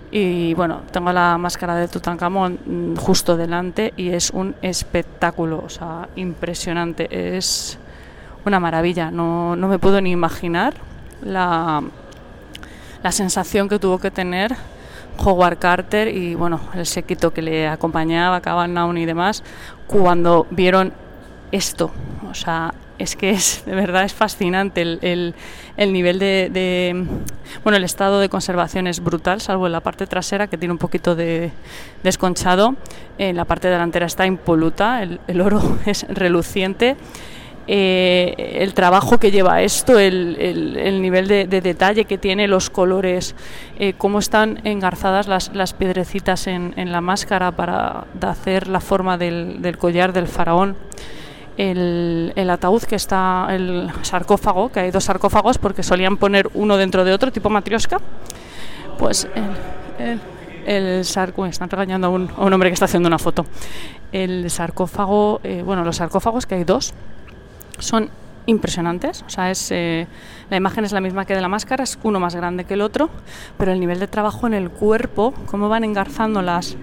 Y 0.10 0.56
bueno, 0.56 0.82
tengo 0.92 1.14
la 1.14 1.38
máscara 1.38 1.76
de 1.76 1.88
Tutankamón 1.88 2.60
mm, 2.66 2.96
justo 2.96 3.38
delante 3.38 3.94
y 3.96 4.10
es 4.10 4.32
un 4.32 4.56
espectáculo, 4.64 5.62
o 5.64 5.70
sea, 5.70 6.10
impresionante. 6.16 7.38
Es 7.38 7.78
una 8.44 8.60
maravilla. 8.60 9.12
No, 9.12 9.56
no 9.56 9.68
me 9.68 9.78
puedo 9.78 10.02
ni 10.02 10.10
imaginar 10.10 10.74
la 11.22 11.84
la 13.04 13.12
sensación 13.12 13.70
que 13.70 13.80
tuvo 13.80 14.00
que 14.00 14.12
tener 14.12 14.56
Howard 15.24 15.58
Carter 15.58 16.08
y 16.08 16.36
bueno, 16.36 16.60
el 16.74 16.86
séquito 16.86 17.32
que 17.32 17.42
le 17.42 17.68
acompañaba, 17.68 18.42
Cavan 18.42 18.98
y 18.98 19.06
demás, 19.06 19.44
cuando 19.88 20.48
vieron 20.50 20.94
esto. 21.52 21.92
O 22.30 22.34
sea, 22.34 22.74
es 23.00 23.16
que 23.16 23.32
es 23.32 23.64
de 23.66 23.74
verdad 23.74 24.04
es 24.04 24.14
fascinante 24.14 24.82
el, 24.82 25.34
el, 25.78 25.94
nivel 25.94 26.20
de, 26.20 27.06
bueno 27.64 27.78
el 27.78 27.84
estado 27.86 28.20
de 28.20 28.28
conservación 28.28 28.88
es 28.88 29.00
brutal 29.00 29.40
salvo 29.40 29.66
en 29.66 29.72
la 29.72 29.80
parte 29.80 30.06
trasera 30.06 30.48
que 30.48 30.58
tiene 30.58 30.74
un 30.74 30.78
poquito 30.78 31.16
de 31.16 31.52
desconchado 32.04 32.76
en 33.18 33.38
la 33.38 33.46
parte 33.46 33.70
delantera 33.70 34.06
está 34.06 34.26
impoluta 34.26 35.02
el, 35.02 35.22
el 35.28 35.40
oro 35.40 35.80
es 35.86 36.06
reluciente 36.10 36.98
eh, 37.72 38.58
el 38.62 38.74
trabajo 38.74 39.20
que 39.20 39.30
lleva 39.30 39.62
esto, 39.62 40.00
el, 40.00 41.00
nivel 41.04 41.28
de, 41.28 41.46
detalle 41.46 42.06
que 42.06 42.18
tiene, 42.18 42.48
los 42.48 42.72
colores, 42.72 43.36
eh, 43.78 43.94
cómo 43.96 44.18
están 44.18 44.60
engarzadas 44.64 45.28
las, 45.28 45.54
las 45.54 45.74
piedrecitas 45.74 46.48
en, 46.48 46.74
la 46.92 47.00
máscara 47.00 47.52
para 47.52 48.06
hacer 48.22 48.70
la 48.70 48.80
forma 48.80 49.20
del, 49.20 49.78
collar 49.78 50.14
del 50.14 50.26
faraón. 50.26 50.78
El, 51.58 52.50
ataúd 52.50 52.82
que 52.82 52.96
está, 52.96 53.46
el 53.52 53.92
sarcófago, 54.02 54.72
que 54.72 54.80
hay 54.80 54.90
dos 54.90 55.04
sarcófagos 55.04 55.60
porque 55.60 55.84
solían 55.84 56.18
poner 56.18 56.50
uno 56.56 56.76
dentro 56.76 57.06
de 57.06 57.14
otro, 57.14 57.32
tipo 57.32 57.52
matrioska, 57.52 58.00
pues 58.98 59.28
el, 60.00 60.20
el, 60.66 61.02
están 61.02 61.70
regañando 61.70 62.08
a 62.08 62.10
un, 62.10 62.32
hombre 62.52 62.72
que 62.72 62.74
está 62.74 62.86
haciendo 62.86 63.06
una 63.06 63.20
foto. 63.20 63.46
El 64.12 64.50
sarcófago, 64.50 65.40
eh, 65.44 65.62
bueno, 65.64 65.84
los 65.84 65.98
sarcófagos 65.98 66.48
que 66.48 66.56
hay 66.56 66.64
dos, 66.64 66.96
son 67.80 68.10
impresionantes. 68.46 69.24
O 69.26 69.30
sea, 69.30 69.52
es, 69.52 69.72
eh, 69.72 70.08
la 70.50 70.58
imagen 70.58 70.86
es 70.86 70.92
la 70.92 71.02
misma 71.02 71.26
que 71.26 71.36
de 71.36 71.42
la 71.42 71.48
máscara, 71.48 71.84
es 71.84 71.98
uno 72.04 72.20
más 72.20 72.36
grande 72.36 72.66
que 72.66 72.74
el 72.74 72.82
otro, 72.82 73.10
pero 73.58 73.72
el 73.72 73.80
nivel 73.80 74.00
de 74.00 74.08
trabajo 74.08 74.48
en 74.48 74.54
el 74.54 74.70
cuerpo, 74.70 75.34
cómo 75.46 75.70
van 75.70 75.84
engarzando 75.84 76.42
las, 76.42 76.76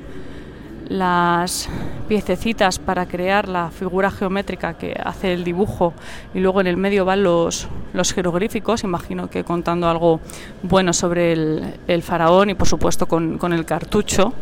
las 0.88 1.68
piececitas 2.08 2.78
para 2.78 3.06
crear 3.06 3.48
la 3.48 3.70
figura 3.70 4.10
geométrica 4.10 4.74
que 4.74 4.96
hace 5.02 5.32
el 5.32 5.42
dibujo 5.42 5.92
y 6.34 6.40
luego 6.40 6.60
en 6.60 6.68
el 6.68 6.76
medio 6.76 7.04
van 7.04 7.24
los, 7.24 7.68
los 7.92 8.12
jeroglíficos, 8.12 8.84
imagino 8.84 9.28
que 9.28 9.42
contando 9.42 9.88
algo 9.88 10.20
bueno 10.62 10.92
sobre 10.92 11.32
el, 11.32 12.02
faraón 12.02 12.50
y 12.50 12.54
por 12.54 12.68
supuesto 12.68 13.06
con, 13.06 13.38
con 13.38 13.52
el 13.52 13.64
cartucho. 13.64 14.32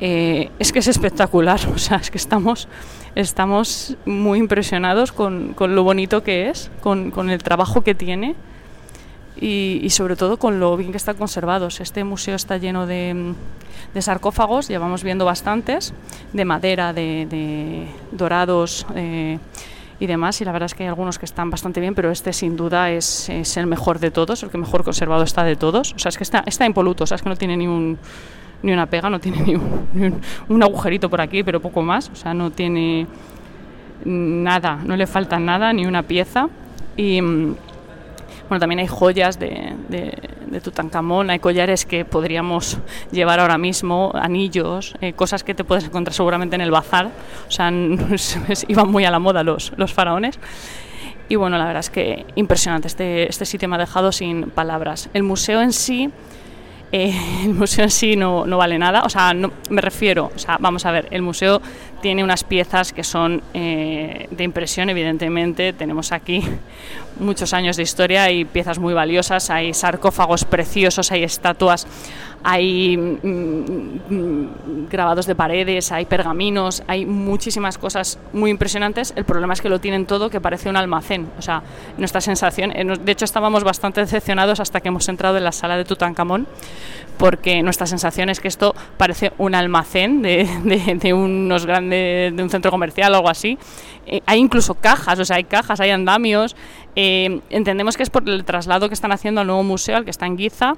Eh, 0.00 0.50
es 0.58 0.72
que 0.72 0.78
es 0.78 0.88
espectacular, 0.88 1.60
o 1.74 1.78
sea, 1.78 1.98
es 1.98 2.10
que 2.10 2.18
estamos, 2.18 2.68
estamos 3.14 3.96
muy 4.06 4.38
impresionados 4.38 5.12
con, 5.12 5.52
con 5.52 5.74
lo 5.74 5.84
bonito 5.84 6.22
que 6.22 6.48
es, 6.48 6.70
con, 6.80 7.10
con 7.10 7.30
el 7.30 7.42
trabajo 7.42 7.82
que 7.82 7.94
tiene 7.94 8.34
y, 9.40 9.88
sobre 9.90 10.16
todo 10.16 10.36
con 10.38 10.60
lo 10.60 10.76
bien 10.76 10.90
que 10.90 10.96
están 10.96 11.16
conservados. 11.16 11.80
Este 11.80 12.04
museo 12.04 12.36
está 12.36 12.58
lleno 12.58 12.86
de, 12.86 13.34
de 13.94 14.02
sarcófagos, 14.02 14.68
llevamos 14.68 15.02
viendo 15.02 15.24
bastantes, 15.24 15.94
de 16.32 16.44
madera, 16.44 16.92
de, 16.92 17.26
de 17.26 17.86
dorados. 18.12 18.86
Eh, 18.94 19.38
y 19.98 20.06
demás, 20.06 20.40
y 20.40 20.46
la 20.46 20.52
verdad 20.52 20.64
es 20.64 20.74
que 20.74 20.84
hay 20.84 20.88
algunos 20.88 21.18
que 21.18 21.26
están 21.26 21.50
bastante 21.50 21.78
bien, 21.78 21.94
pero 21.94 22.10
este 22.10 22.32
sin 22.32 22.56
duda 22.56 22.90
es, 22.90 23.28
es, 23.28 23.58
el 23.58 23.66
mejor 23.66 23.98
de 23.98 24.10
todos, 24.10 24.42
el 24.42 24.48
que 24.48 24.56
mejor 24.56 24.82
conservado 24.82 25.24
está 25.24 25.44
de 25.44 25.56
todos. 25.56 25.92
O 25.92 25.98
sea, 25.98 26.08
es 26.08 26.16
que 26.16 26.24
está, 26.24 26.42
está 26.46 26.64
impoluto, 26.64 27.04
o 27.04 27.06
sea, 27.06 27.16
es 27.16 27.22
que 27.22 27.28
no 27.28 27.36
tiene 27.36 27.58
ni 27.58 27.66
un, 27.66 27.98
ni 28.62 28.72
una 28.72 28.86
pega, 28.86 29.10
no 29.10 29.20
tiene 29.20 29.42
ni 29.42 29.54
un, 30.48 30.62
agujerito 30.62 31.08
por 31.08 31.20
aquí, 31.20 31.42
pero 31.42 31.60
poco 31.60 31.82
más, 31.82 32.10
o 32.10 32.14
sea, 32.14 32.34
no 32.34 32.50
tiene 32.50 33.06
nada, 34.04 34.80
no 34.84 34.96
le 34.96 35.06
falta 35.06 35.38
nada, 35.38 35.72
ni 35.72 35.86
una 35.86 36.02
pieza. 36.02 36.48
Y 36.96 37.20
mm, 37.20 37.56
bueno, 38.48 38.60
también 38.60 38.80
hay 38.80 38.86
joyas 38.86 39.38
de, 39.38 39.74
de, 39.88 40.60
Tutankamón, 40.60 41.30
hay 41.30 41.38
collares 41.38 41.86
que 41.86 42.04
podríamos 42.04 42.78
llevar 43.12 43.38
ahora 43.38 43.56
mismo, 43.56 44.10
anillos, 44.14 44.94
eh, 45.00 45.12
cosas 45.12 45.44
que 45.44 45.54
te 45.54 45.62
puedes 45.62 45.84
encontrar 45.84 46.12
seguramente 46.12 46.56
en 46.56 46.60
el 46.60 46.72
bazar, 46.72 47.10
o 47.46 47.50
sea, 47.50 47.72
iban 48.68 48.90
muy 48.90 49.04
a 49.04 49.10
la 49.10 49.20
moda 49.20 49.44
los, 49.44 49.72
los 49.76 49.92
faraones. 49.92 50.38
Y 51.28 51.36
bueno, 51.36 51.58
la 51.58 51.64
verdad 51.66 51.78
es 51.78 51.90
que 51.90 52.26
impresionante, 52.34 52.88
este, 52.88 53.28
este 53.28 53.46
sitio 53.46 53.68
me 53.68 53.76
ha 53.76 53.78
dejado 53.78 54.10
sin 54.10 54.50
palabras. 54.50 55.08
El 55.14 55.22
museo 55.22 55.62
en 55.62 55.72
sí 55.72 56.10
eh, 56.92 57.14
el 57.44 57.54
museo 57.54 57.84
en 57.84 57.90
sí 57.90 58.16
no, 58.16 58.46
no, 58.46 58.58
vale 58.58 58.78
nada, 58.78 59.02
o 59.02 59.08
sea, 59.08 59.32
no, 59.34 59.52
me 59.68 59.80
refiero, 59.80 60.30
o 60.34 60.38
sea, 60.38 60.56
vamos 60.60 60.84
a 60.86 60.90
ver, 60.90 61.08
el 61.10 61.22
museo 61.22 61.60
tiene 62.02 62.24
unas 62.24 62.44
piezas 62.44 62.92
que 62.92 63.04
son 63.04 63.42
eh, 63.54 64.26
de 64.30 64.44
impresión, 64.44 64.90
evidentemente, 64.90 65.72
tenemos 65.72 66.12
aquí 66.12 66.42
muchos 67.18 67.52
años 67.52 67.76
de 67.76 67.82
historia 67.82 68.30
y 68.30 68.44
piezas 68.44 68.78
muy 68.78 68.94
valiosas, 68.94 69.50
hay 69.50 69.74
sarcófagos 69.74 70.44
preciosos, 70.44 71.12
hay 71.12 71.22
estatuas, 71.22 71.86
hay 72.42 72.96
mm, 72.96 74.08
mm, 74.08 74.88
grabados 74.90 75.26
de 75.26 75.34
paredes, 75.34 75.92
hay 75.92 76.06
pergaminos, 76.06 76.82
hay 76.86 77.04
muchísimas 77.04 77.76
cosas 77.78 78.18
muy 78.32 78.50
impresionantes. 78.50 79.12
El 79.16 79.24
problema 79.24 79.52
es 79.52 79.60
que 79.60 79.68
lo 79.68 79.78
tienen 79.78 80.06
todo 80.06 80.30
que 80.30 80.40
parece 80.40 80.68
un 80.70 80.76
almacén. 80.76 81.28
O 81.38 81.42
sea, 81.42 81.62
nuestra 81.98 82.20
sensación, 82.20 82.72
eh, 82.72 82.84
de 82.84 83.12
hecho 83.12 83.24
estábamos 83.24 83.64
bastante 83.64 84.00
decepcionados 84.00 84.60
hasta 84.60 84.80
que 84.80 84.88
hemos 84.88 85.08
entrado 85.08 85.36
en 85.36 85.44
la 85.44 85.52
sala 85.52 85.76
de 85.76 85.84
Tutankamón, 85.84 86.46
porque 87.18 87.62
nuestra 87.62 87.86
sensación 87.86 88.30
es 88.30 88.40
que 88.40 88.48
esto 88.48 88.74
parece 88.96 89.32
un 89.36 89.54
almacén 89.54 90.22
de, 90.22 91.12
unos 91.12 91.66
grandes, 91.66 92.34
de 92.34 92.42
un 92.42 92.48
centro 92.48 92.70
comercial 92.70 93.12
o 93.12 93.16
algo 93.16 93.28
así. 93.28 93.58
Eh, 94.06 94.22
hay 94.24 94.38
incluso 94.38 94.74
cajas, 94.74 95.18
o 95.18 95.24
sea, 95.24 95.36
hay 95.36 95.44
cajas, 95.44 95.80
hay 95.80 95.90
andamios. 95.90 96.56
Eh, 96.96 97.40
entendemos 97.50 97.96
que 97.96 98.02
es 98.02 98.10
por 98.10 98.26
el 98.28 98.44
traslado 98.44 98.88
que 98.88 98.94
están 98.94 99.12
haciendo 99.12 99.42
al 99.42 99.46
nuevo 99.46 99.62
museo, 99.62 99.96
al 99.96 100.04
que 100.04 100.10
está 100.10 100.26
en 100.26 100.38
Giza 100.38 100.74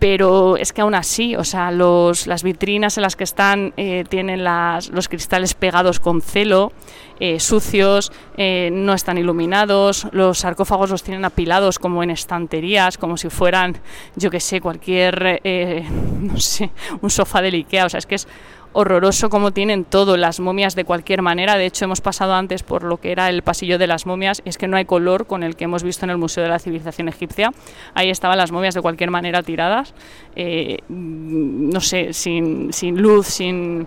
pero 0.00 0.56
es 0.56 0.72
que 0.72 0.80
aún 0.80 0.94
así, 0.94 1.36
o 1.36 1.44
sea, 1.44 1.70
los, 1.70 2.26
las 2.26 2.42
vitrinas 2.42 2.96
en 2.96 3.02
las 3.02 3.16
que 3.16 3.24
están 3.24 3.74
eh, 3.76 4.04
tienen 4.08 4.42
las, 4.42 4.88
los 4.88 5.08
cristales 5.08 5.52
pegados 5.52 6.00
con 6.00 6.22
celo, 6.22 6.72
eh, 7.20 7.38
sucios, 7.38 8.10
eh, 8.38 8.70
no 8.72 8.94
están 8.94 9.18
iluminados, 9.18 10.08
los 10.12 10.38
sarcófagos 10.38 10.88
los 10.88 11.02
tienen 11.02 11.26
apilados 11.26 11.78
como 11.78 12.02
en 12.02 12.08
estanterías, 12.08 12.96
como 12.96 13.18
si 13.18 13.28
fueran, 13.28 13.76
yo 14.16 14.30
qué 14.30 14.40
sé, 14.40 14.62
cualquier, 14.62 15.40
no 16.20 16.40
sé, 16.40 16.70
un 17.02 17.10
sofá 17.10 17.42
del 17.42 17.54
Ikea, 17.54 17.84
o 17.84 17.88
sea, 17.90 17.98
es 17.98 18.06
que 18.06 18.14
es 18.14 18.26
horroroso 18.72 19.30
como 19.30 19.52
tienen 19.52 19.84
todo, 19.84 20.16
las 20.16 20.40
momias 20.40 20.74
de 20.74 20.84
cualquier 20.84 21.22
manera. 21.22 21.56
De 21.56 21.66
hecho, 21.66 21.84
hemos 21.84 22.00
pasado 22.00 22.34
antes 22.34 22.62
por 22.62 22.84
lo 22.84 22.98
que 22.98 23.12
era 23.12 23.28
el 23.28 23.42
pasillo 23.42 23.78
de 23.78 23.86
las 23.86 24.06
momias 24.06 24.42
es 24.44 24.58
que 24.58 24.68
no 24.68 24.76
hay 24.76 24.84
color 24.84 25.26
con 25.26 25.42
el 25.42 25.56
que 25.56 25.64
hemos 25.64 25.82
visto 25.82 26.04
en 26.06 26.10
el 26.10 26.18
Museo 26.18 26.42
de 26.42 26.50
la 26.50 26.58
Civilización 26.58 27.08
Egipcia. 27.08 27.52
Ahí 27.94 28.10
estaban 28.10 28.38
las 28.38 28.52
momias 28.52 28.74
de 28.74 28.82
cualquier 28.82 29.10
manera 29.10 29.42
tiradas, 29.42 29.94
eh, 30.36 30.78
no 30.88 31.80
sé, 31.80 32.12
sin, 32.12 32.72
sin 32.72 33.00
luz, 33.00 33.26
sin 33.26 33.86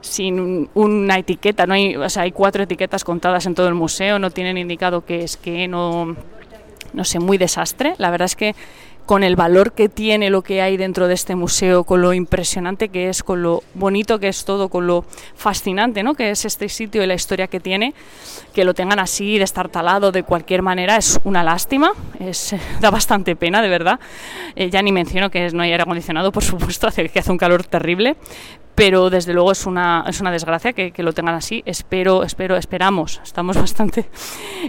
sin 0.00 0.68
una 0.74 1.18
etiqueta, 1.18 1.66
no 1.66 1.72
hay, 1.72 1.96
o 1.96 2.08
sea, 2.10 2.24
hay 2.24 2.32
cuatro 2.32 2.62
etiquetas 2.62 3.04
contadas 3.04 3.46
en 3.46 3.54
todo 3.54 3.68
el 3.68 3.74
museo, 3.74 4.18
no 4.18 4.30
tienen 4.30 4.58
indicado 4.58 5.04
qué 5.06 5.24
es 5.24 5.38
que, 5.38 5.66
no, 5.66 6.14
no 6.92 7.04
sé, 7.04 7.18
muy 7.18 7.38
desastre. 7.38 7.94
La 7.96 8.10
verdad 8.10 8.26
es 8.26 8.36
que 8.36 8.54
con 9.06 9.22
el 9.22 9.36
valor 9.36 9.72
que 9.72 9.88
tiene 9.88 10.30
lo 10.30 10.42
que 10.42 10.62
hay 10.62 10.76
dentro 10.76 11.08
de 11.08 11.14
este 11.14 11.34
museo, 11.34 11.84
con 11.84 12.00
lo 12.00 12.14
impresionante 12.14 12.88
que 12.88 13.08
es, 13.08 13.22
con 13.22 13.42
lo 13.42 13.62
bonito 13.74 14.18
que 14.18 14.28
es 14.28 14.44
todo, 14.44 14.68
con 14.68 14.86
lo 14.86 15.04
fascinante 15.34 16.02
¿no? 16.02 16.14
que 16.14 16.30
es 16.30 16.44
este 16.44 16.68
sitio 16.68 17.02
y 17.02 17.06
la 17.06 17.14
historia 17.14 17.46
que 17.46 17.60
tiene, 17.60 17.94
que 18.54 18.64
lo 18.64 18.74
tengan 18.74 18.98
así, 18.98 19.38
destartalado 19.38 20.12
de 20.12 20.22
cualquier 20.22 20.62
manera, 20.62 20.96
es 20.96 21.20
una 21.24 21.42
lástima, 21.42 21.92
es, 22.18 22.54
da 22.80 22.90
bastante 22.90 23.36
pena, 23.36 23.62
de 23.62 23.68
verdad. 23.68 24.00
Eh, 24.56 24.70
ya 24.70 24.82
ni 24.82 24.92
menciono 24.92 25.30
que 25.30 25.50
no 25.50 25.62
hay 25.62 25.72
aire 25.72 25.82
acondicionado, 25.82 26.32
por 26.32 26.42
supuesto, 26.42 26.86
hace, 26.88 27.08
que 27.08 27.18
hace 27.18 27.30
un 27.30 27.38
calor 27.38 27.64
terrible, 27.64 28.16
pero 28.74 29.10
desde 29.10 29.32
luego 29.32 29.52
es 29.52 29.66
una, 29.66 30.04
es 30.08 30.20
una 30.20 30.30
desgracia 30.30 30.72
que, 30.72 30.90
que, 30.90 31.02
lo 31.02 31.12
tengan 31.12 31.34
así. 31.34 31.62
Espero, 31.66 32.22
espero, 32.22 32.56
esperamos, 32.56 33.20
estamos 33.22 33.56
bastante 33.60 34.08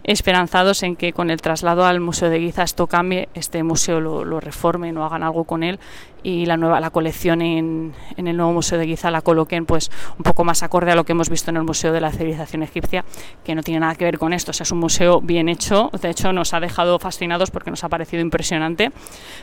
esperanzados 0.03 0.83
en 0.83 0.95
que 0.95 1.13
con 1.13 1.29
el 1.29 1.41
traslado 1.41 1.85
al 1.85 1.99
Museo 1.99 2.29
de 2.29 2.39
Guiza 2.39 2.63
esto 2.63 2.87
cambie, 2.87 3.29
este 3.33 3.63
museo 3.63 3.99
lo, 3.99 4.25
lo 4.25 4.39
reformen 4.39 4.97
o 4.97 5.05
hagan 5.05 5.23
algo 5.23 5.45
con 5.45 5.63
él 5.63 5.79
y 6.25 6.47
la 6.47 6.57
nueva 6.57 6.79
la 6.79 6.89
colección 6.89 7.41
en, 7.43 7.93
en, 8.17 8.27
el 8.27 8.35
nuevo 8.35 8.51
Museo 8.51 8.79
de 8.79 8.87
Guiza 8.87 9.11
la 9.11 9.21
coloquen 9.21 9.67
pues 9.67 9.91
un 10.17 10.23
poco 10.23 10.43
más 10.43 10.63
acorde 10.63 10.91
a 10.91 10.95
lo 10.95 11.03
que 11.03 11.11
hemos 11.11 11.29
visto 11.29 11.51
en 11.51 11.57
el 11.57 11.63
Museo 11.63 11.93
de 11.93 12.01
la 12.01 12.11
Civilización 12.11 12.63
Egipcia, 12.63 13.05
que 13.43 13.53
no 13.53 13.61
tiene 13.61 13.81
nada 13.81 13.93
que 13.93 14.05
ver 14.05 14.17
con 14.17 14.33
esto. 14.33 14.51
Es 14.51 14.71
un 14.71 14.79
museo 14.79 15.21
bien 15.21 15.49
hecho, 15.49 15.91
de 16.01 16.09
hecho 16.09 16.33
nos 16.33 16.53
ha 16.55 16.59
dejado 16.59 16.97
fascinados 16.97 17.51
porque 17.51 17.69
nos 17.69 17.83
ha 17.83 17.89
parecido 17.89 18.21
impresionante. 18.21 18.91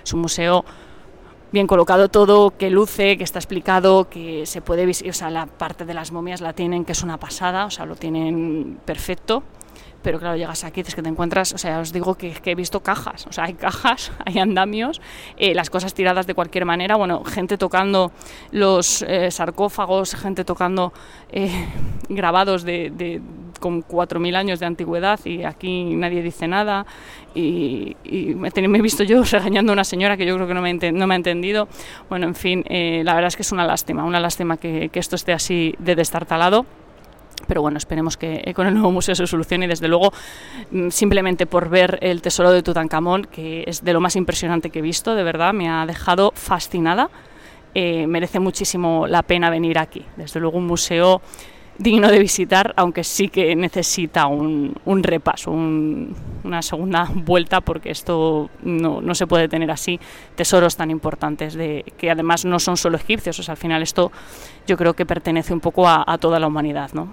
Es 0.03 0.13
un 0.13 0.21
museo 0.23 0.65
bien 1.53 1.67
colocado 1.67 2.09
todo, 2.09 2.57
que 2.57 2.71
luce, 2.71 3.17
que 3.17 3.25
está 3.25 3.39
explicado, 3.39 4.09
que 4.09 4.47
se 4.47 4.63
puede 4.63 4.83
o 4.83 5.13
sea, 5.13 5.31
la 5.31 5.47
parte 5.47 5.85
de 5.85 5.95
las 5.95 6.11
momias 6.11 6.41
la 6.41 6.55
tienen, 6.55 6.85
que 6.85 6.93
es 6.93 7.03
una 7.03 7.19
pasada, 7.19 7.67
o 7.67 7.71
sea, 7.71 7.87
lo 7.87 7.95
tienen 7.97 8.81
perfecto. 8.85 9.43
Pero 10.03 10.19
claro, 10.19 10.37
llegas 10.37 10.65
aquí, 10.65 10.81
es 10.81 10.97
que 10.97 11.03
te 11.03 11.09
encuentras, 11.09 11.53
o 11.53 11.59
sea, 11.59 11.79
os 11.79 11.93
digo 11.93 12.17
que, 12.17 12.35
he 12.45 12.55
visto 12.57 12.81
cajas, 12.81 13.27
o 13.29 13.33
sea, 13.33 13.45
hay 13.45 13.55
cajas, 13.55 14.11
hay 14.27 14.39
andamios, 14.39 15.01
eh, 15.37 15.55
las 15.55 15.71
cosas 15.71 15.95
tiradas 15.95 16.27
de 16.27 16.35
cualquier 16.35 16.65
manera, 16.65 16.97
bueno, 16.97 17.23
gente 17.25 17.57
tocando 17.57 18.11
los 18.51 19.03
eh, 19.03 19.31
sarcófagos, 19.31 20.17
gente 20.17 20.45
tocando 20.45 20.93
eh, 21.31 21.69
grabados 22.09 22.65
de, 22.65 22.91
de 22.91 23.23
con 23.63 23.83
4.000 23.83 24.37
años 24.37 24.61
de 24.61 24.67
antigüedad 24.67 25.19
y 25.25 25.45
aquí 25.45 25.85
nadie 25.95 26.21
dice 26.21 26.49
nada 26.49 26.85
y, 27.35 27.97
me, 28.05 28.51
he 28.51 28.83
visto 28.83 29.05
yo 29.05 29.23
regañando 29.31 29.73
a 29.73 29.75
una 29.75 29.85
señora 29.85 30.19
que 30.19 30.27
yo 30.27 30.35
creo 30.35 30.47
que 30.47 30.55
no 30.55 30.61
me, 30.61 30.75
no 30.75 31.07
me 31.07 31.15
ha 31.15 31.17
entendido. 31.17 31.69
Bueno, 32.11 32.27
en 32.27 32.35
fin, 32.35 32.65
eh, 32.69 33.03
la 33.05 33.15
verdad 33.15 33.29
es 33.29 33.37
que 33.37 33.43
es 33.43 33.53
una 33.53 33.65
lástima, 33.65 34.05
una 34.05 34.21
lástima 34.21 34.59
que, 34.59 34.91
que 34.91 34.99
esto 34.99 35.17
esté 35.17 35.33
así 35.33 35.75
de 35.79 35.95
destartalado 35.95 36.67
pero 37.47 37.61
bueno, 37.61 37.79
esperemos 37.79 38.17
que 38.17 38.43
eh, 38.45 38.55
con 38.55 38.67
el 38.67 38.75
nuevo 38.75 38.91
museo 38.93 39.15
se 39.15 39.27
solucione 39.27 39.65
y 39.65 39.69
desde 39.69 39.89
luego 39.89 40.13
mm, 40.71 40.91
simplemente 40.91 41.47
por 41.47 41.69
ver 41.69 41.99
el 42.01 42.23
tesoro 42.23 42.53
de 42.53 42.63
Tutankamón, 42.63 43.25
que 43.25 43.65
es 43.67 43.85
de 43.85 43.93
lo 43.93 44.01
más 44.01 44.17
impresionante 44.17 44.71
que 44.71 44.79
he 44.79 44.83
visto, 44.83 45.15
de 45.15 45.23
verdad, 45.23 45.53
me 45.53 45.69
ha 45.69 45.85
dejado 45.87 46.33
fascinada. 46.35 47.11
Eh, 47.75 48.07
merece 48.07 48.39
muchísimo 48.39 49.07
la 49.07 49.23
pena 49.23 49.49
venir 49.49 49.79
aquí. 49.79 50.05
Desde 50.17 50.41
luego 50.41 50.59
un 50.59 50.67
museo 50.67 51.23
digno 51.79 52.11
de 52.11 52.19
visitar, 52.19 52.75
aunque 52.77 53.05
sí 53.05 53.29
que 53.29 53.55
necesita 53.57 54.27
un, 54.27 54.75
un 54.85 55.03
repaso, 55.03 55.51
una 55.51 56.63
segunda 56.63 57.09
vuelta, 57.15 57.61
porque 57.61 57.91
esto 57.91 58.51
no, 58.63 59.01
no, 59.01 59.15
se 59.15 59.27
puede 59.27 59.49
tener 59.49 59.71
así 59.71 59.99
tesoros 60.35 60.77
tan 60.77 60.91
importantes, 60.91 61.55
de, 61.55 61.85
que 61.97 62.11
además 62.11 62.45
no 62.45 62.59
son 62.59 62.77
solo 62.77 62.97
egipcios, 62.97 63.39
o 63.39 63.43
sea, 63.43 63.53
al 63.53 63.59
final 63.59 63.83
esto 63.83 64.13
yo 64.67 64.77
creo 64.77 64.95
que 64.95 65.07
pertenece 65.07 65.53
un 65.53 65.61
poco 65.61 65.89
a, 65.89 66.05
a 66.07 66.19
toda 66.19 66.39
la 66.39 66.47
humanidad. 66.47 66.91
¿no? 66.93 67.09